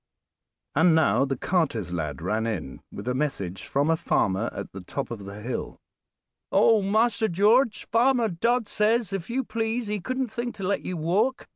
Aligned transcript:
And 0.73 0.95
now 0.95 1.25
the 1.25 1.37
carter's 1.37 1.93
lad 1.93 2.23
ran 2.23 2.47
in 2.47 2.81
with 2.91 3.07
a 3.07 3.13
message 3.13 3.65
from 3.67 3.91
a 3.91 3.95
farmer 3.95 4.49
at 4.51 4.71
the 4.71 4.81
top 4.81 5.11
of 5.11 5.25
the 5.25 5.41
hill. 5.43 5.79
"Oh! 6.51 6.81
Master 6.81 7.27
George, 7.27 7.85
Farmer 7.87 8.27
Dodd 8.27 8.67
says, 8.67 9.13
if 9.13 9.29
you 9.29 9.43
please, 9.43 9.85
he 9.85 9.99
couldn't 9.99 10.31
think 10.31 10.55
to 10.55 10.63
let 10.63 10.81
you 10.83 10.97
walk. 10.97 11.47